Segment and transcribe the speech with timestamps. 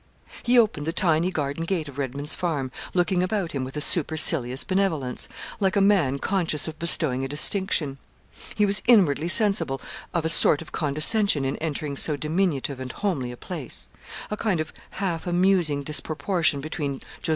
[0.41, 4.63] He opened the tiny garden gate of Redman's Farm, looking about him with a supercilious
[4.63, 7.99] benevolence, like a man conscious of bestowing a distinction.
[8.55, 9.79] He was inwardly sensible
[10.11, 13.89] of a sort of condescension in entering so diminutive and homely a place
[14.31, 17.29] a kind of half amusing disproportion between Jos.